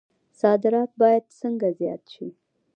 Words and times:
صادرات 0.39 0.91
باید 1.01 1.25
څنګه 1.39 1.67
زیات 1.79 2.03
شي؟ 2.13 2.27